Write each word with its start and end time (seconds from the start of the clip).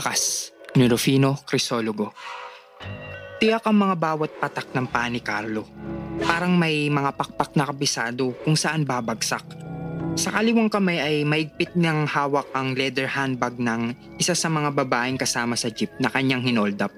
Takas 0.00 0.56
ni 0.80 0.88
Rufino 0.88 1.36
Crisologo. 1.44 2.16
Tiyak 3.36 3.68
ang 3.68 3.84
mga 3.84 4.00
bawat 4.00 4.32
patak 4.40 4.72
ng 4.72 4.88
paa 4.88 5.12
ni 5.12 5.20
Carlo. 5.20 5.68
Parang 6.24 6.56
may 6.56 6.88
mga 6.88 7.12
pakpak 7.20 7.52
na 7.52 7.68
kabisado 7.68 8.32
kung 8.40 8.56
saan 8.56 8.88
babagsak. 8.88 9.44
Sa 10.16 10.32
kaliwang 10.32 10.72
kamay 10.72 11.04
ay 11.04 11.28
maigpit 11.28 11.76
niyang 11.76 12.08
hawak 12.08 12.48
ang 12.56 12.72
leather 12.72 13.12
handbag 13.12 13.60
ng 13.60 13.92
isa 14.16 14.32
sa 14.32 14.48
mga 14.48 14.72
babaeng 14.72 15.20
kasama 15.20 15.52
sa 15.52 15.68
jeep 15.68 15.92
na 16.00 16.08
kanyang 16.08 16.48
hinold 16.48 16.80
up. 16.80 16.96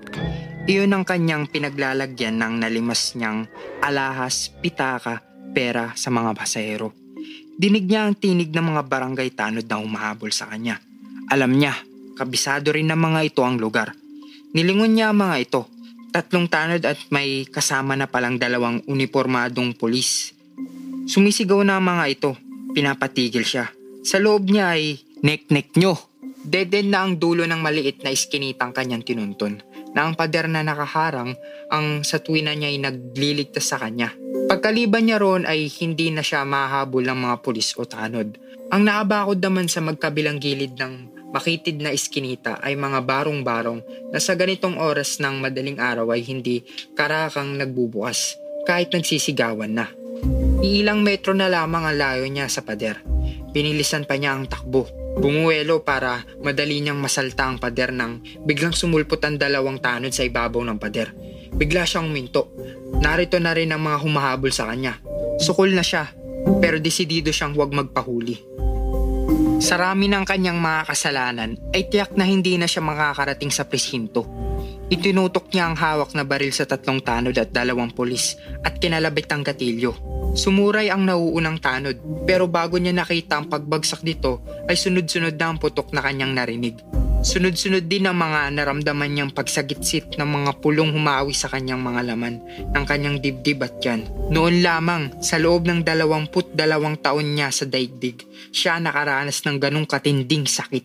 Iyon 0.71 0.95
ang 0.95 1.03
kanyang 1.03 1.51
pinaglalagyan 1.51 2.39
ng 2.39 2.63
nalimas 2.63 3.19
niyang 3.19 3.51
alahas, 3.83 4.55
pitaka, 4.63 5.27
pera 5.51 5.91
sa 5.99 6.15
mga 6.15 6.39
pasahero. 6.39 6.95
Dinig 7.59 7.83
niya 7.83 8.07
ang 8.07 8.15
tinig 8.15 8.55
ng 8.55 8.79
mga 8.79 8.87
barangay 8.87 9.35
tanod 9.35 9.67
na 9.67 9.83
humahabol 9.83 10.31
sa 10.31 10.47
kanya. 10.55 10.79
Alam 11.27 11.59
niya, 11.59 11.75
kabisado 12.15 12.73
rin 12.73 12.93
ng 12.93 13.01
mga 13.01 13.21
ito 13.33 13.41
ang 13.45 13.57
lugar. 13.61 13.97
Nilingon 14.53 14.97
niya 14.97 15.11
ang 15.11 15.21
mga 15.21 15.37
ito. 15.41 15.61
Tatlong 16.13 16.45
tanod 16.45 16.85
at 16.85 17.01
may 17.09 17.49
kasama 17.49 17.97
na 17.97 18.05
palang 18.05 18.37
dalawang 18.37 18.85
uniformadong 18.85 19.73
pulis. 19.81 20.37
Sumisigaw 21.09 21.65
na 21.65 21.81
ang 21.81 21.89
mga 21.89 22.05
ito. 22.13 22.31
Pinapatigil 22.77 23.45
siya. 23.49 23.73
Sa 24.05 24.21
loob 24.21 24.53
niya 24.53 24.77
ay 24.77 25.01
nek-nek 25.25 25.73
nyo. 25.81 25.97
Dead 26.43 26.69
na 26.85 27.07
ang 27.07 27.17
dulo 27.17 27.47
ng 27.47 27.61
maliit 27.63 28.03
na 28.03 28.11
iskinitang 28.11 28.75
kanyang 28.75 29.07
tinunton 29.07 29.63
na 29.93 30.09
ang 30.09 30.17
pader 30.17 30.49
na 30.49 30.65
nakaharang 30.65 31.37
ang 31.69 32.01
sa 32.03 32.19
tuwina 32.19 32.57
niya 32.57 32.73
ay 32.73 32.79
nagliligtas 32.81 33.73
sa 33.73 33.77
kanya. 33.81 34.13
Pagkaliban 34.49 35.05
niya 35.05 35.21
roon 35.21 35.45
ay 35.45 35.69
hindi 35.81 36.13
na 36.13 36.25
siya 36.25 36.45
mahabol 36.45 37.05
ng 37.05 37.19
mga 37.29 37.37
pulis 37.45 37.77
o 37.77 37.85
tanod. 37.85 38.37
Ang 38.73 38.89
naabakod 38.89 39.41
naman 39.41 39.69
sa 39.69 39.85
magkabilang 39.85 40.41
gilid 40.41 40.77
ng 40.81 41.12
makitid 41.33 41.81
na 41.81 41.91
iskinita 41.91 42.61
ay 42.61 42.77
mga 42.77 43.03
barong-barong 43.03 43.81
na 44.13 44.21
sa 44.21 44.37
ganitong 44.37 44.77
oras 44.77 45.19
ng 45.19 45.41
madaling 45.41 45.81
araw 45.81 46.13
ay 46.13 46.23
hindi 46.23 46.63
karakang 46.93 47.57
nagbubukas 47.57 48.37
kahit 48.69 48.93
nagsisigawan 48.93 49.73
na. 49.73 49.89
Iilang 50.63 51.03
metro 51.03 51.35
na 51.35 51.51
lamang 51.51 51.91
ang 51.91 51.97
layo 51.99 52.25
niya 52.31 52.47
sa 52.47 52.63
pader. 52.63 53.03
Binilisan 53.51 54.07
pa 54.07 54.15
niya 54.15 54.39
ang 54.39 54.47
takbo. 54.47 54.87
Bumuwelo 55.19 55.83
para 55.83 56.23
madali 56.41 56.81
niyang 56.81 57.03
masalta 57.03 57.45
ang 57.45 57.59
pader 57.59 57.91
nang 57.93 58.23
biglang 58.47 58.73
sumulpot 58.73 59.21
ang 59.27 59.37
dalawang 59.37 59.83
tanod 59.83 60.15
sa 60.15 60.23
ibabaw 60.23 60.63
ng 60.63 60.79
pader. 60.79 61.11
Bigla 61.53 61.85
siyang 61.85 62.09
minto. 62.09 62.49
Narito 63.03 63.37
na 63.43 63.53
rin 63.53 63.75
ang 63.75 63.83
mga 63.83 63.99
humahabol 64.01 64.55
sa 64.55 64.71
kanya. 64.71 65.03
Sukol 65.37 65.75
na 65.75 65.85
siya, 65.85 66.09
pero 66.63 66.81
desidido 66.81 67.29
siyang 67.29 67.53
huwag 67.53 67.75
magpahuli. 67.75 68.39
Sa 69.63 69.79
rami 69.79 70.11
ng 70.11 70.27
kanyang 70.27 70.59
mga 70.59 70.91
kasalanan 70.91 71.55
ay 71.71 71.87
tiyak 71.87 72.19
na 72.19 72.27
hindi 72.27 72.59
na 72.59 72.67
siya 72.67 72.83
makakarating 72.83 73.55
sa 73.55 73.63
presinto. 73.63 74.27
Itinutok 74.91 75.55
niya 75.55 75.71
ang 75.71 75.79
hawak 75.79 76.19
na 76.19 76.27
baril 76.27 76.51
sa 76.51 76.67
tatlong 76.67 76.99
tanod 76.99 77.39
at 77.39 77.55
dalawang 77.55 77.95
pulis 77.95 78.35
at 78.67 78.83
kinalabit 78.83 79.31
ang 79.31 79.47
gatilyo. 79.47 79.95
Sumuray 80.35 80.91
ang 80.91 81.07
nauunang 81.07 81.63
tanod 81.63 81.95
pero 82.27 82.51
bago 82.51 82.75
niya 82.75 82.91
nakita 82.91 83.39
ang 83.39 83.47
pagbagsak 83.47 84.03
dito 84.03 84.43
ay 84.67 84.75
sunod-sunod 84.75 85.39
na 85.39 85.55
ang 85.55 85.63
putok 85.63 85.95
na 85.95 86.03
kanyang 86.03 86.35
narinig. 86.35 86.83
Sunod-sunod 87.23 87.87
din 87.87 88.03
ang 88.11 88.19
mga 88.19 88.51
naramdaman 88.51 89.07
niyang 89.07 89.31
pagsagitsit 89.31 90.19
ng 90.19 90.27
mga 90.27 90.59
pulong 90.59 90.91
humawi 90.91 91.31
sa 91.31 91.47
kanyang 91.47 91.79
mga 91.79 92.11
laman 92.11 92.43
ng 92.75 92.83
kanyang 92.83 93.23
dibdib 93.23 93.63
at 93.63 93.79
yan. 93.79 94.11
Noon 94.35 94.59
lamang, 94.59 95.23
sa 95.23 95.39
loob 95.39 95.71
ng 95.71 95.87
dalawamput 95.87 96.51
dalawang 96.51 96.99
taon 96.99 97.39
niya 97.39 97.55
sa 97.55 97.63
daigdig, 97.63 98.27
siya 98.51 98.83
nakaranas 98.83 99.39
ng 99.47 99.55
ganong 99.63 99.87
katinding 99.87 100.51
sakit. 100.51 100.83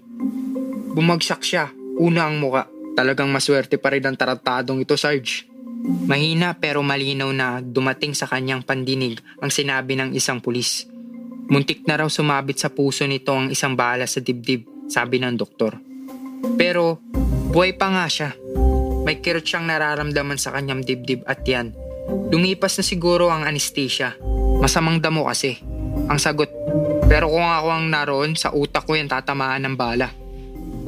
Bumagsak 0.94 1.42
siya, 1.42 1.74
una 1.98 2.30
ang 2.30 2.38
muka. 2.38 2.70
Talagang 2.94 3.34
maswerte 3.34 3.82
pa 3.82 3.90
rin 3.90 4.06
ang 4.06 4.14
taratadong 4.14 4.86
ito, 4.86 4.94
Sarge. 4.94 5.50
Mahina 6.06 6.54
pero 6.54 6.86
malinaw 6.86 7.34
na 7.34 7.66
dumating 7.66 8.14
sa 8.14 8.30
kanyang 8.30 8.62
pandinig 8.62 9.26
ang 9.42 9.50
sinabi 9.50 9.98
ng 9.98 10.14
isang 10.14 10.38
pulis. 10.38 10.86
Muntik 11.50 11.82
na 11.90 12.06
raw 12.06 12.10
sumabit 12.10 12.62
sa 12.62 12.70
puso 12.70 13.10
nito 13.10 13.34
ang 13.34 13.50
isang 13.50 13.74
bala 13.74 14.06
sa 14.06 14.22
dibdib, 14.22 14.70
sabi 14.86 15.18
ng 15.18 15.34
doktor. 15.34 15.87
Pero 16.58 17.02
buhay 17.54 17.78
pa 17.78 17.90
nga 17.94 18.06
siya. 18.10 18.30
May 19.08 19.24
kirot 19.24 19.48
siyang 19.48 19.70
nararamdaman 19.72 20.36
sa 20.36 20.52
kanyang 20.52 20.84
dibdib 20.84 21.24
at 21.24 21.46
yan. 21.48 21.72
Lumipas 22.28 22.76
na 22.76 22.84
siguro 22.84 23.32
ang 23.32 23.48
anesthesia. 23.48 24.16
Masamang 24.60 25.00
damo 25.00 25.28
kasi. 25.28 25.60
Ang 26.08 26.20
sagot, 26.20 26.52
pero 27.08 27.32
kung 27.32 27.44
ako 27.44 27.68
ang 27.72 27.86
naroon, 27.88 28.36
sa 28.36 28.52
utak 28.52 28.84
ko 28.84 29.00
yan 29.00 29.08
tatamaan 29.08 29.64
ng 29.64 29.76
bala. 29.80 30.12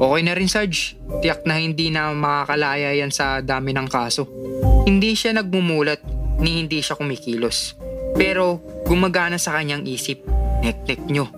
Okay 0.00 0.20
na 0.24 0.32
rin 0.32 0.48
Sarge, 0.48 0.96
tiyak 1.20 1.44
na 1.44 1.60
hindi 1.60 1.92
na 1.92 2.12
makakalaya 2.16 2.96
yan 2.96 3.12
sa 3.12 3.44
dami 3.44 3.76
ng 3.76 3.88
kaso. 3.88 4.24
Hindi 4.88 5.12
siya 5.12 5.36
nagmumulat 5.36 6.00
ni 6.40 6.64
hindi 6.64 6.80
siya 6.80 6.96
kumikilos. 6.96 7.76
Pero 8.16 8.64
gumagana 8.88 9.36
sa 9.36 9.56
kanyang 9.56 9.84
isip, 9.84 10.24
nek-nek 10.64 11.04
nyo. 11.04 11.28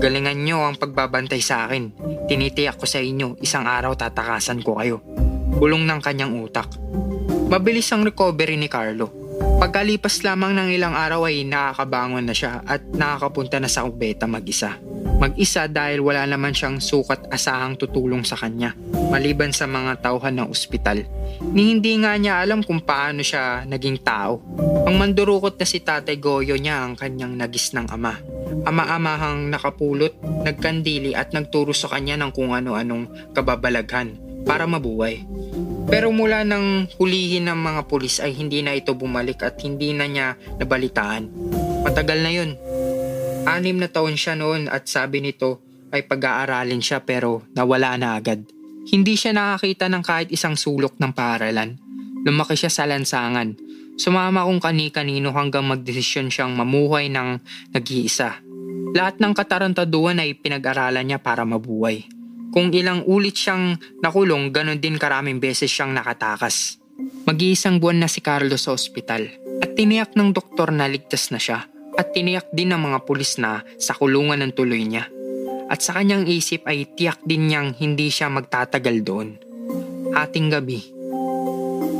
Galingan 0.00 0.48
nyo 0.48 0.64
ang 0.64 0.76
pagbabantay 0.80 1.44
sa 1.44 1.68
akin. 1.68 1.92
Tinitiyak 2.24 2.80
ko 2.80 2.88
sa 2.88 3.04
inyo, 3.04 3.36
isang 3.44 3.68
araw 3.68 3.92
tatakasan 3.92 4.64
ko 4.64 4.80
kayo. 4.80 5.04
Bulong 5.60 5.84
ng 5.84 6.00
kanyang 6.00 6.40
utak. 6.40 6.72
Mabilis 7.52 7.92
ang 7.92 8.00
recovery 8.00 8.56
ni 8.56 8.66
Carlo. 8.72 9.12
Pagkalipas 9.60 10.24
lamang 10.24 10.56
ng 10.56 10.68
ilang 10.72 10.96
araw 10.96 11.28
ay 11.28 11.44
nakakabangon 11.44 12.24
na 12.24 12.32
siya 12.32 12.64
at 12.64 12.80
nakakapunta 12.96 13.60
na 13.60 13.68
sa 13.68 13.84
kubeta 13.84 14.24
mag-isa. 14.24 14.80
Mag-isa 15.20 15.68
dahil 15.70 16.00
wala 16.00 16.24
naman 16.26 16.56
siyang 16.56 16.80
sukat 16.80 17.28
asahang 17.30 17.78
tutulong 17.78 18.26
sa 18.26 18.34
kanya, 18.34 18.74
maliban 19.12 19.54
sa 19.54 19.68
mga 19.68 20.02
tauhan 20.02 20.34
ng 20.40 20.48
ospital. 20.50 21.06
Ni 21.54 21.70
hindi 21.70 21.94
nga 22.02 22.18
niya 22.18 22.42
alam 22.42 22.64
kung 22.64 22.82
paano 22.82 23.22
siya 23.22 23.62
naging 23.68 24.02
tao. 24.02 24.42
Ang 24.84 24.96
mandurukot 24.96 25.54
na 25.60 25.66
si 25.68 25.84
Tatay 25.84 26.18
Goyo 26.18 26.58
niya 26.58 26.82
ang 26.82 26.96
kanyang 26.98 27.36
nagis 27.38 27.72
ng 27.76 27.88
ama. 27.94 28.33
Ama-amahang 28.62 29.50
nakapulot, 29.50 30.14
nagkandili 30.46 31.18
at 31.18 31.34
nagturo 31.34 31.74
sa 31.74 31.90
kanya 31.90 32.14
ng 32.22 32.30
kung 32.30 32.54
ano-anong 32.54 33.34
kababalaghan 33.34 34.14
para 34.46 34.70
mabuhay. 34.70 35.26
Pero 35.90 36.14
mula 36.14 36.46
nang 36.46 36.86
hulihin 36.96 37.50
ng 37.50 37.58
mga 37.58 37.80
pulis 37.90 38.22
ay 38.22 38.32
hindi 38.32 38.62
na 38.62 38.78
ito 38.78 38.94
bumalik 38.94 39.42
at 39.42 39.58
hindi 39.60 39.90
na 39.92 40.06
niya 40.06 40.38
nabalitaan. 40.60 41.28
Matagal 41.84 42.18
na 42.24 42.30
yun. 42.32 42.50
Anim 43.44 43.76
na 43.76 43.92
taon 43.92 44.16
siya 44.16 44.38
noon 44.38 44.72
at 44.72 44.88
sabi 44.88 45.20
nito 45.20 45.60
ay 45.92 46.06
pag-aaralin 46.08 46.80
siya 46.80 47.04
pero 47.04 47.44
nawala 47.52 47.96
na 48.00 48.16
agad. 48.16 48.40
Hindi 48.84 49.16
siya 49.16 49.32
nakakita 49.32 49.88
ng 49.88 50.04
kahit 50.04 50.28
isang 50.28 50.60
sulok 50.60 50.96
ng 51.00 51.12
paaralan. 51.16 51.80
Lumaki 52.24 52.56
siya 52.56 52.72
sa 52.72 52.84
lansangan. 52.84 53.56
Sumama 53.94 54.44
kung 54.44 54.60
kani-kanino 54.60 55.32
hanggang 55.32 55.64
magdesisyon 55.70 56.28
siyang 56.28 56.52
mamuhay 56.52 57.08
ng 57.08 57.40
nag-iisa. 57.72 58.43
Lahat 58.94 59.18
ng 59.18 59.34
katarantaduan 59.34 60.22
ay 60.22 60.38
pinag-aralan 60.38 61.02
niya 61.02 61.18
para 61.18 61.42
mabuhay. 61.42 62.06
Kung 62.54 62.70
ilang 62.70 63.02
ulit 63.10 63.34
siyang 63.34 63.74
nakulong, 63.98 64.54
ganon 64.54 64.78
din 64.78 64.94
karaming 64.94 65.42
beses 65.42 65.66
siyang 65.66 65.90
nakatakas. 65.90 66.78
Mag-iisang 67.26 67.82
buwan 67.82 68.06
na 68.06 68.08
si 68.08 68.22
Carlo 68.22 68.54
sa 68.54 68.70
ospital 68.70 69.26
at 69.58 69.74
tiniyak 69.74 70.14
ng 70.14 70.30
doktor 70.30 70.70
na 70.70 70.86
ligtas 70.86 71.34
na 71.34 71.42
siya 71.42 71.66
at 71.98 72.14
tiniyak 72.14 72.46
din 72.54 72.70
ng 72.70 72.78
mga 72.78 73.02
pulis 73.02 73.34
na 73.42 73.66
sa 73.82 73.98
kulungan 73.98 74.38
ng 74.46 74.54
tuloy 74.54 74.86
niya. 74.86 75.10
At 75.66 75.82
sa 75.82 75.98
kanyang 75.98 76.30
isip 76.30 76.62
ay 76.62 76.86
tiyak 76.94 77.18
din 77.26 77.50
niyang 77.50 77.74
hindi 77.74 78.14
siya 78.14 78.30
magtatagal 78.30 78.96
doon. 79.02 79.28
Ating 80.14 80.54
gabi. 80.54 80.78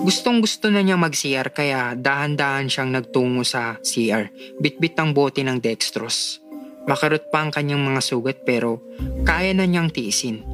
Gustong 0.05 0.45
gusto 0.45 0.69
na 0.71 0.85
niya 0.85 1.01
mag-CR 1.01 1.49
kaya 1.51 1.97
dahan-dahan 1.99 2.71
siyang 2.71 2.95
nagtungo 2.95 3.41
sa 3.43 3.81
CR. 3.81 4.31
Bitbit 4.61 4.95
ang 5.01 5.17
bote 5.17 5.41
ng 5.41 5.59
dextrose. 5.59 6.44
Makarot 6.85 7.33
pa 7.33 7.41
ang 7.41 7.51
kanyang 7.51 7.81
mga 7.81 8.01
sugat 8.05 8.39
pero 8.45 8.85
kaya 9.25 9.57
na 9.57 9.65
niyang 9.65 9.89
tiisin. 9.89 10.45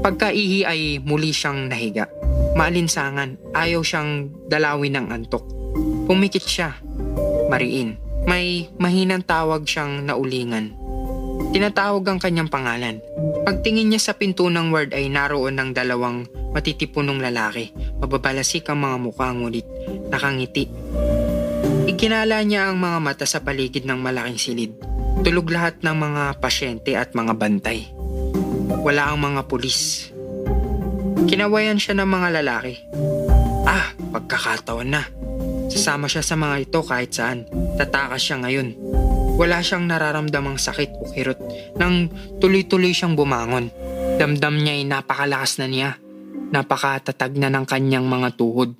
Pagkaihi 0.00 0.64
ay 0.64 1.00
muli 1.00 1.32
siyang 1.32 1.68
nahiga. 1.68 2.08
Maalinsangan, 2.54 3.52
ayaw 3.52 3.80
siyang 3.84 4.32
dalawin 4.48 4.96
ng 5.00 5.06
antok. 5.12 5.44
Pumikit 6.08 6.44
siya. 6.44 6.76
Mariin. 7.48 8.00
May 8.24 8.72
mahinang 8.80 9.24
tawag 9.24 9.68
siyang 9.68 10.08
naulingan. 10.08 10.72
Tinatawag 11.52 12.04
ang 12.08 12.18
kanyang 12.18 12.48
pangalan. 12.48 13.04
Pagtingin 13.44 13.92
niya 13.92 14.00
sa 14.00 14.16
pinto 14.16 14.48
ng 14.48 14.72
ward 14.72 14.96
ay 14.96 15.12
naroon 15.12 15.60
ng 15.60 15.70
dalawang 15.76 16.24
matitipunong 16.56 17.20
lalaki. 17.20 17.74
Mababalasik 18.00 18.70
ang 18.72 18.82
mga 18.82 18.96
mukha 19.02 19.28
ngunit 19.34 19.66
nakangiti. 20.08 20.66
Ikinala 21.84 22.40
niya 22.42 22.72
ang 22.72 22.80
mga 22.80 22.98
mata 23.02 23.26
sa 23.28 23.44
paligid 23.44 23.84
ng 23.84 23.98
malaking 24.00 24.40
silid. 24.40 24.72
Tulog 25.22 25.46
lahat 25.46 25.78
ng 25.86 25.94
mga 25.94 26.22
pasyente 26.42 26.98
at 26.98 27.14
mga 27.14 27.38
bantay. 27.38 27.86
Wala 28.82 29.14
ang 29.14 29.22
mga 29.22 29.46
pulis. 29.46 30.10
Kinawayan 31.30 31.78
siya 31.78 31.94
ng 32.02 32.08
mga 32.10 32.42
lalaki. 32.42 32.74
Ah, 33.62 33.94
pagkakataon 34.10 34.90
na. 34.90 35.06
Sasama 35.70 36.10
siya 36.10 36.26
sa 36.26 36.34
mga 36.34 36.66
ito 36.66 36.82
kahit 36.82 37.14
saan. 37.14 37.46
Tatakas 37.78 38.26
siya 38.26 38.42
ngayon. 38.42 38.74
Wala 39.38 39.62
siyang 39.62 39.86
nararamdamang 39.86 40.58
sakit 40.58 40.90
o 40.98 41.06
kirot 41.14 41.38
nang 41.78 42.10
tuloy-tuloy 42.42 42.90
siyang 42.90 43.14
bumangon. 43.14 43.70
Damdam 44.18 44.58
niya 44.58 44.74
ay 44.78 44.84
napakalakas 44.90 45.62
na 45.62 45.70
niya. 45.70 45.90
Napakatatag 46.50 47.38
na 47.38 47.54
ng 47.54 47.66
kanyang 47.66 48.06
mga 48.10 48.34
tuhod. 48.34 48.74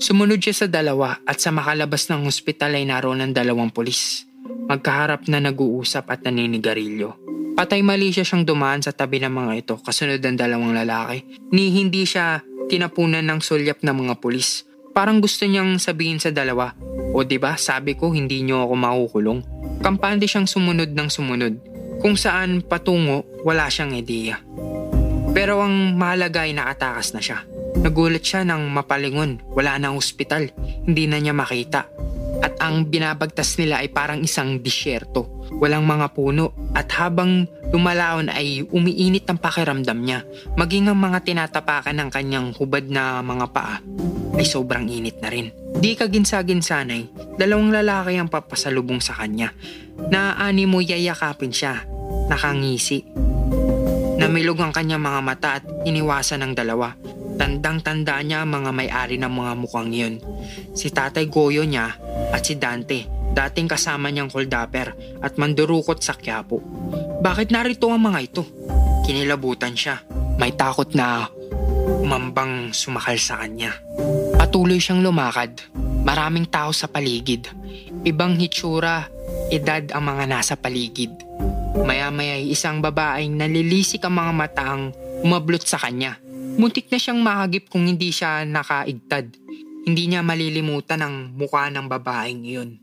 Sumunod 0.00 0.40
siya 0.40 0.64
sa 0.64 0.66
dalawa 0.68 1.20
at 1.28 1.44
sa 1.44 1.52
makalabas 1.52 2.08
ng 2.08 2.24
hospital 2.24 2.72
ay 2.72 2.88
naroon 2.88 3.20
ang 3.20 3.32
dalawang 3.36 3.68
pulis 3.68 4.32
magkaharap 4.68 5.28
na 5.28 5.40
nag-uusap 5.44 6.08
at 6.08 6.24
naninigarilyo. 6.24 7.16
Patay 7.54 7.86
mali 7.86 8.10
siya 8.10 8.26
siyang 8.26 8.42
dumaan 8.42 8.82
sa 8.82 8.90
tabi 8.90 9.22
ng 9.22 9.30
mga 9.30 9.52
ito 9.54 9.74
kasunod 9.78 10.18
ng 10.18 10.34
dalawang 10.34 10.74
lalaki. 10.74 11.22
Ni 11.54 11.70
hindi 11.70 12.02
siya 12.02 12.42
tinapunan 12.66 13.22
ng 13.22 13.38
sulyap 13.38 13.84
ng 13.86 13.94
mga 13.94 14.14
pulis. 14.18 14.66
Parang 14.90 15.22
gusto 15.22 15.46
niyang 15.46 15.78
sabihin 15.78 16.18
sa 16.18 16.34
dalawa, 16.34 16.74
o 17.14 17.22
ba 17.22 17.26
diba, 17.26 17.52
sabi 17.58 17.94
ko 17.94 18.10
hindi 18.10 18.42
niyo 18.42 18.66
ako 18.66 18.74
makukulong. 18.74 19.40
Kampante 19.82 20.26
siyang 20.26 20.50
sumunod 20.50 20.90
ng 20.90 21.08
sumunod. 21.10 21.54
Kung 22.02 22.18
saan 22.18 22.62
patungo, 22.62 23.22
wala 23.46 23.70
siyang 23.70 23.94
ideya. 23.94 24.42
Pero 25.34 25.62
ang 25.62 25.98
mahalaga 25.98 26.46
ay 26.46 26.54
nakatakas 26.54 27.14
na 27.14 27.22
siya. 27.22 27.42
Nagulat 27.74 28.22
siya 28.22 28.46
ng 28.46 28.70
mapalingon, 28.70 29.42
wala 29.50 29.78
nang 29.78 29.98
ospital, 29.98 30.46
hindi 30.86 31.10
na 31.10 31.18
niya 31.18 31.34
makita 31.34 31.90
at 32.40 32.58
ang 32.58 32.88
binabagtas 32.88 33.54
nila 33.60 33.84
ay 33.84 33.92
parang 33.92 34.24
isang 34.24 34.58
disyerto. 34.58 35.28
Walang 35.60 35.86
mga 35.86 36.16
puno 36.16 36.56
at 36.74 36.90
habang 36.98 37.46
lumalaon 37.70 38.32
ay 38.32 38.66
umiinit 38.66 39.28
ang 39.30 39.38
pakiramdam 39.38 39.98
niya. 40.02 40.26
Maging 40.58 40.90
ang 40.90 40.98
mga 40.98 41.22
tinatapakan 41.22 41.94
ng 41.94 42.08
kanyang 42.10 42.46
hubad 42.56 42.86
na 42.88 43.22
mga 43.22 43.46
paa 43.54 43.78
ay 44.34 44.46
sobrang 44.46 44.86
init 44.90 45.22
na 45.22 45.30
rin. 45.30 45.54
Di 45.78 45.94
kaginsa-ginsanay, 45.94 47.34
dalawang 47.38 47.70
lalaki 47.70 48.18
ang 48.18 48.30
papasalubong 48.30 48.98
sa 48.98 49.14
kanya. 49.14 49.54
Naani 50.10 50.66
mo 50.66 50.82
yayakapin 50.82 51.54
siya, 51.54 51.86
nakangisi. 52.26 53.06
Namilog 54.18 54.58
ang 54.62 54.72
kanyang 54.74 55.02
mga 55.02 55.20
mata 55.22 55.48
at 55.58 55.64
iniwasan 55.86 56.42
ng 56.46 56.52
dalawa. 56.54 56.94
Tandang-tanda 57.34 58.22
niya 58.22 58.46
ang 58.46 58.50
mga 58.54 58.70
may-ari 58.70 59.16
ng 59.18 59.32
mga 59.32 59.52
mukhang 59.58 59.90
yun. 59.90 60.14
Si 60.72 60.90
Tatay 60.90 61.26
Goyo 61.26 61.66
niya 61.66 61.94
at 62.30 62.42
si 62.46 62.54
Dante, 62.54 63.06
dating 63.34 63.66
kasama 63.66 64.08
niyang 64.08 64.30
holdapper 64.30 64.94
at 65.18 65.34
mandurukot 65.34 65.98
sa 65.98 66.14
Quiapo. 66.14 66.62
Bakit 67.20 67.50
narito 67.50 67.90
ang 67.90 68.06
mga 68.06 68.20
ito? 68.22 68.42
Kinilabutan 69.02 69.74
siya. 69.74 69.98
May 70.38 70.54
takot 70.54 70.94
na 70.94 71.26
umambang 72.02 72.70
sumakal 72.70 73.18
sa 73.18 73.42
kanya. 73.42 73.74
Patuloy 74.38 74.78
siyang 74.78 75.02
lumakad. 75.02 75.58
Maraming 76.04 76.46
tao 76.48 76.70
sa 76.70 76.86
paligid. 76.86 77.48
Ibang 78.04 78.36
hitsura, 78.36 79.08
edad 79.48 79.82
ang 79.96 80.04
mga 80.04 80.24
nasa 80.28 80.54
paligid. 80.54 81.10
Maya-maya 81.74 82.38
isang 82.38 82.78
babaeng 82.78 83.34
nalilisik 83.34 84.04
ang 84.04 84.20
mga 84.20 84.32
mataang 84.32 84.84
umablot 85.24 85.64
sa 85.64 85.80
kanya. 85.80 86.20
Muntik 86.54 86.86
na 86.86 87.02
siyang 87.02 87.18
mahagip 87.18 87.66
kung 87.66 87.82
hindi 87.82 88.14
siya 88.14 88.46
nakaigtad. 88.46 89.26
Hindi 89.84 90.02
niya 90.06 90.22
malilimutan 90.22 91.02
ang 91.02 91.34
mukha 91.34 91.66
ng 91.66 91.90
babaeng 91.90 92.46
iyon. 92.46 92.78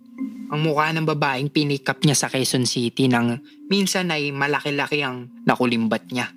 Ang 0.52 0.60
mukha 0.68 0.92
ng 0.92 1.08
babaeng 1.08 1.48
pinikap 1.48 2.04
niya 2.04 2.20
sa 2.20 2.28
Quezon 2.28 2.68
City 2.68 3.08
nang 3.08 3.40
minsan 3.72 4.12
ay 4.12 4.36
malaki-laki 4.36 5.00
ang 5.00 5.32
nakulimbat 5.48 6.12
niya. 6.12 6.28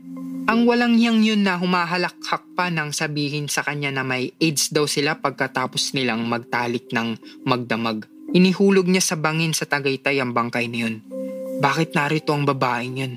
Ang 0.47 0.69
walang 0.71 0.95
hiyang 0.95 1.27
yun 1.27 1.43
na 1.43 1.59
humahalakhak 1.59 2.47
pa 2.55 2.71
nang 2.71 2.95
sabihin 2.95 3.51
sa 3.51 3.67
kanya 3.67 3.91
na 3.91 4.07
may 4.07 4.31
AIDS 4.39 4.71
daw 4.71 4.87
sila 4.87 5.19
pagkatapos 5.19 5.91
nilang 5.99 6.31
magtalik 6.31 6.87
ng 6.95 7.19
magdamag. 7.43 8.07
Inihulog 8.31 8.87
niya 8.87 9.03
sa 9.03 9.19
bangin 9.19 9.51
sa 9.51 9.67
Tagaytay 9.67 10.23
ang 10.23 10.31
bangkay 10.31 10.71
niyon. 10.71 11.03
Bakit 11.59 11.99
narito 11.99 12.31
ang 12.31 12.47
babaeng 12.47 12.95
yun? 12.95 13.15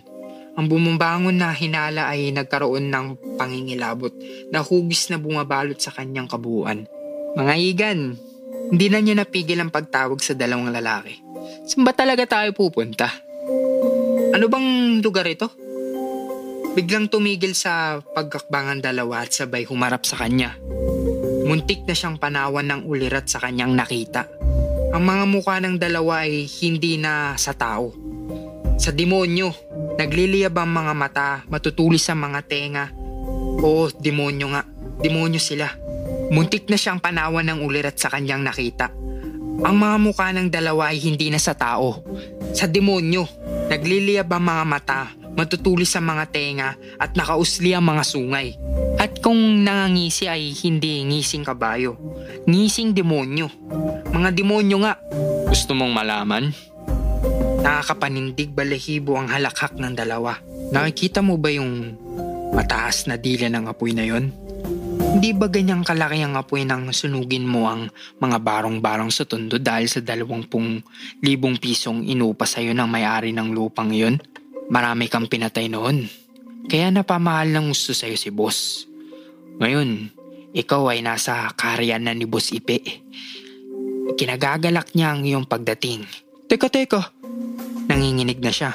Ang 0.57 0.65
bumumbangon 0.74 1.38
na 1.38 1.54
hinala 1.54 2.09
ay 2.09 2.33
nagkaroon 2.33 2.89
ng 2.89 3.38
pangingilabot 3.38 4.09
na 4.50 4.65
hugis 4.65 5.13
na 5.13 5.21
bumabalot 5.21 5.77
sa 5.77 5.94
kanyang 5.94 6.25
kabuuan. 6.25 6.89
Mga 7.38 7.54
igan, 7.62 8.00
hindi 8.74 8.89
na 8.89 8.98
niya 8.98 9.21
napigil 9.21 9.62
ang 9.62 9.69
pagtawag 9.69 10.18
sa 10.18 10.33
dalawang 10.33 10.74
lalaki. 10.74 11.21
Saan 11.69 11.86
ba 11.86 11.94
talaga 11.94 12.25
tayo 12.25 12.57
pupunta? 12.57 13.06
Ano 14.33 14.50
bang 14.50 14.98
lugar 15.00 15.30
ito? 15.30 15.54
Biglang 16.74 17.13
tumigil 17.13 17.54
sa 17.54 18.01
pagkakbangan 18.01 18.81
dalawa 18.81 19.25
at 19.25 19.38
sabay 19.38 19.62
humarap 19.62 20.09
sa 20.09 20.18
kanya. 20.18 20.57
Muntik 21.45 21.86
na 21.86 21.94
siyang 21.94 22.18
panawan 22.18 22.66
ng 22.66 22.81
ulirat 22.90 23.30
sa 23.30 23.40
kanyang 23.40 23.78
nakita. 23.78 24.26
Ang 24.92 25.04
mga 25.06 25.23
mukha 25.30 25.61
ng 25.61 25.78
dalawa 25.78 26.26
ay 26.26 26.49
hindi 26.66 26.97
na 26.97 27.37
sa 27.37 27.54
tao. 27.54 27.94
Sa 28.81 28.90
demonyo. 28.90 29.67
Nagliliyab 29.97 30.54
ang 30.54 30.69
mga 30.69 30.94
mata, 30.94 31.30
matutulis 31.49 32.06
ang 32.13 32.30
mga 32.30 32.39
tenga. 32.45 32.85
Oo, 33.66 33.89
demonyo 33.89 34.54
nga. 34.54 34.61
Demonyo 35.01 35.42
sila. 35.42 35.73
Muntik 36.30 36.69
na 36.69 36.77
siyang 36.77 37.01
panawan 37.01 37.42
ng 37.49 37.66
ulirat 37.66 37.97
sa 37.97 38.13
kanyang 38.13 38.45
nakita. 38.45 38.94
Ang 39.57 39.75
mga 39.81 39.97
mukha 39.97 40.30
ng 40.30 40.54
dalawa 40.54 40.94
ay 40.94 41.01
hindi 41.01 41.33
na 41.33 41.42
sa 41.42 41.57
tao. 41.57 42.06
Sa 42.54 42.69
demonyo. 42.69 43.25
Nagliliyab 43.73 44.30
ang 44.30 44.45
mga 44.45 44.63
mata, 44.69 45.01
matutulis 45.33 45.89
ang 45.97 46.13
mga 46.13 46.25
tenga 46.30 46.69
at 47.01 47.18
nakausli 47.18 47.73
ang 47.73 47.89
mga 47.89 48.04
sungay. 48.06 48.54
At 49.01 49.18
kung 49.18 49.66
nangangisi 49.66 50.30
ay 50.30 50.54
hindi 50.61 51.09
ngising 51.09 51.42
kabayo. 51.42 51.97
Ngising 52.45 52.94
demonyo. 52.94 53.49
Mga 54.13 54.30
demonyo 54.30 54.77
nga. 54.85 54.94
Gusto 55.49 55.73
mong 55.73 55.89
malaman? 55.89 56.54
Nakakapanindig 57.61 58.54
balahibo 58.54 59.18
ang 59.18 59.30
halakhak 59.30 59.78
ng 59.78 59.94
dalawa. 59.97 60.37
Nakikita 60.73 61.21
mo 61.21 61.40
ba 61.40 61.54
yung 61.54 61.95
mataas 62.54 63.06
na 63.06 63.16
dila 63.16 63.49
ng 63.54 63.66
apoy 63.69 63.94
na 63.94 64.06
yon? 64.06 64.33
Hindi 65.18 65.33
ba 65.33 65.49
ganyang 65.49 65.81
kalaki 65.81 66.21
ang 66.21 66.37
apoy 66.37 66.68
nang 66.68 66.94
sunugin 66.94 67.47
mo 67.47 67.66
ang 67.66 67.90
mga 68.21 68.37
barong-barong 68.37 69.09
sa 69.09 69.26
tondo 69.26 69.57
dahil 69.57 69.90
sa 69.90 70.04
dalawampung 70.04 70.83
libong 71.26 71.57
pisong 71.57 72.06
inupa 72.06 72.45
sa'yo 72.45 72.76
ng 72.76 72.85
may-ari 72.85 73.33
ng 73.33 73.49
lupang 73.56 73.90
yon? 73.90 74.21
Marami 74.68 75.07
kang 75.07 75.26
pinatay 75.26 75.71
noon. 75.71 76.06
Kaya 76.68 76.92
napamahal 76.92 77.49
ng 77.56 77.71
gusto 77.71 77.95
sa'yo 77.95 78.19
si 78.19 78.30
boss. 78.30 78.83
Ngayon, 79.57 80.14
ikaw 80.57 80.92
ay 80.92 81.02
nasa 81.02 81.49
karyan 81.54 82.06
na 82.06 82.14
ni 82.14 82.26
Boss 82.26 82.49
Ipe. 82.49 82.81
Kinagagalak 84.18 84.94
niya 84.97 85.14
ang 85.14 85.21
iyong 85.21 85.45
pagdating. 85.45 86.27
Teka, 86.47 86.71
teka. 86.71 87.11
Nanginginig 87.92 88.39
na 88.39 88.56
siya. 88.56 88.71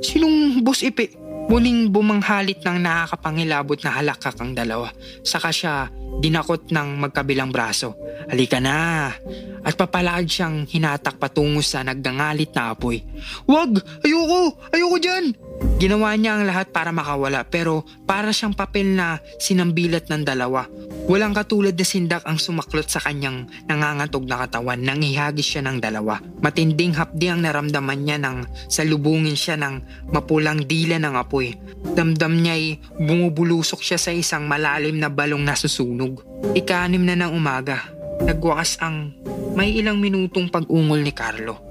Sinong 0.00 0.64
boss 0.64 0.80
ipi? 0.80 1.12
Muling 1.52 1.92
bumanghalit 1.92 2.64
ng 2.64 2.80
nakakapangilabot 2.80 3.76
na 3.84 3.92
halakak 3.92 4.40
ang 4.40 4.56
dalawa. 4.56 4.88
Saka 5.20 5.52
siya 5.52 5.92
dinakot 6.24 6.72
ng 6.72 6.96
magkabilang 6.96 7.52
braso. 7.52 7.92
Halika 8.32 8.56
na! 8.56 9.12
At 9.60 9.76
papalakad 9.76 10.32
siyang 10.32 10.64
hinatak 10.64 11.20
patungo 11.20 11.60
sa 11.60 11.84
naggangalit 11.84 12.56
na 12.56 12.72
apoy. 12.72 13.04
Wag! 13.44 13.84
Ayoko! 14.00 14.56
Ayoko 14.72 14.96
dyan! 14.96 15.36
Ginawa 15.76 16.16
niya 16.16 16.40
ang 16.40 16.48
lahat 16.48 16.72
para 16.72 16.88
makawala 16.88 17.44
pero 17.44 17.84
para 18.08 18.32
siyang 18.32 18.56
papel 18.56 18.96
na 18.96 19.20
sinambilat 19.36 20.08
ng 20.08 20.24
dalawa. 20.24 20.64
Walang 21.06 21.32
katulad 21.32 21.72
na 21.78 21.86
sindak 21.86 22.26
ang 22.28 22.36
sumaklot 22.36 22.90
sa 22.90 23.00
kanyang 23.00 23.48
nangangantog 23.70 24.26
na 24.26 24.44
katawan 24.44 24.82
nang 24.82 25.00
ihagis 25.00 25.56
siya 25.56 25.62
ng 25.64 25.78
dalawa. 25.80 26.20
Matinding 26.42 26.98
hapdi 26.98 27.30
ang 27.30 27.46
naramdaman 27.46 28.04
niya 28.04 28.18
nang 28.20 28.44
salubungin 28.68 29.38
siya 29.38 29.56
ng 29.56 30.08
mapulang 30.12 30.66
dila 30.66 31.00
ng 31.00 31.14
apoy. 31.16 31.56
Damdam 31.96 32.40
niya'y 32.42 32.98
bumubulusok 33.00 33.80
siya 33.80 33.96
sa 33.96 34.12
isang 34.12 34.44
malalim 34.44 35.00
na 35.00 35.08
balong 35.08 35.46
nasusunog. 35.46 36.20
Ikanim 36.52 37.04
na 37.06 37.16
ng 37.16 37.32
umaga, 37.32 37.88
nagwakas 38.24 38.80
ang 38.82 39.14
may 39.56 39.72
ilang 39.76 39.98
minutong 39.98 40.52
pag-ungol 40.52 41.00
ni 41.00 41.12
Carlo. 41.12 41.70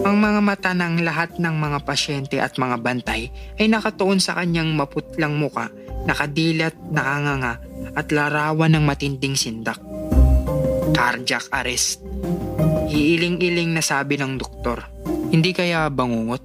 Ang 0.00 0.16
mga 0.16 0.40
mata 0.40 0.70
ng 0.72 1.04
lahat 1.04 1.36
ng 1.36 1.54
mga 1.60 1.78
pasyente 1.84 2.40
at 2.40 2.56
mga 2.56 2.80
bantay 2.80 3.28
ay 3.60 3.68
nakatuon 3.68 4.16
sa 4.16 4.38
kanyang 4.38 4.72
maputlang 4.72 5.36
muka, 5.36 5.68
nakadilat, 6.04 6.76
nakanganga 6.92 7.60
at 7.96 8.06
larawan 8.12 8.76
ng 8.76 8.84
matinding 8.84 9.36
sindak. 9.36 9.80
Cardiac 10.94 11.48
arrest. 11.54 12.02
Iiling-iling 12.90 13.72
na 13.72 13.82
sabi 13.82 14.18
ng 14.18 14.36
doktor. 14.36 14.84
Hindi 15.30 15.54
kaya 15.54 15.86
bangungot? 15.88 16.42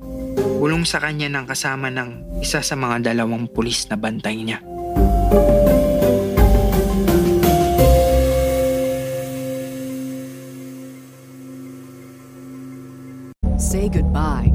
Bulong 0.61 0.85
sa 0.85 1.01
kanya 1.01 1.27
ng 1.27 1.45
kasama 1.49 1.89
ng 1.89 2.39
isa 2.39 2.61
sa 2.61 2.75
mga 2.77 3.11
dalawang 3.11 3.49
pulis 3.49 3.89
na 3.89 3.97
bantay 3.97 4.37
niya. 4.39 4.61
Say 13.55 13.89
goodbye 13.89 14.54